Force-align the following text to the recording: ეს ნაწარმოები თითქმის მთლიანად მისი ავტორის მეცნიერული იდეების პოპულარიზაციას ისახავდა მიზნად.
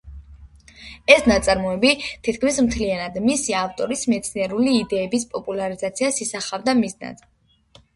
ეს 1.15 1.27
ნაწარმოები 1.31 1.91
თითქმის 2.29 2.59
მთლიანად 2.69 3.21
მისი 3.29 3.59
ავტორის 3.63 4.09
მეცნიერული 4.17 4.77
იდეების 4.83 5.31
პოპულარიზაციას 5.37 6.23
ისახავდა 6.29 6.81
მიზნად. 6.87 7.29